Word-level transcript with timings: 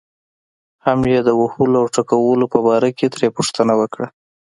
هم 0.85 0.99
یې 1.11 1.19
د 1.27 1.29
وهلو 1.39 1.77
او 1.81 1.87
ټکولو 1.95 2.45
په 2.53 2.59
باره 2.67 2.89
کې 2.97 3.05
ترې 3.13 3.27
پوښتنه 3.37 3.73
وکړه. 3.81 4.07